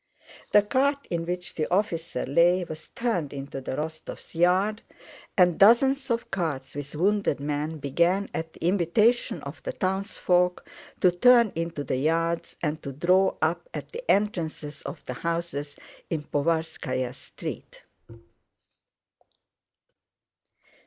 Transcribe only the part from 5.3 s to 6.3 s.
and dozens